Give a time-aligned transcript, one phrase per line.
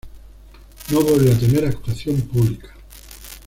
[0.89, 2.73] No volvió a tener actuación pública.